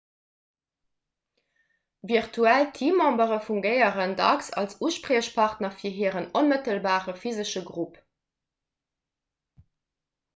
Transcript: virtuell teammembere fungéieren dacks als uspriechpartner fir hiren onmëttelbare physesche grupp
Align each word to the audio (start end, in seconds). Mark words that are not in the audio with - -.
virtuell 2.11 2.63
teammembere 2.77 3.37
fungéieren 3.49 4.15
dacks 4.21 4.49
als 4.61 4.79
uspriechpartner 4.87 5.75
fir 5.83 5.95
hiren 5.99 6.27
onmëttelbare 6.41 7.15
physesche 7.25 7.63
grupp 7.69 8.01